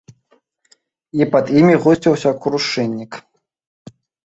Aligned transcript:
І 1.21 1.27
пад 1.35 1.51
імі 1.59 1.75
гусціўся 1.85 2.29
крушыннік. 2.47 3.11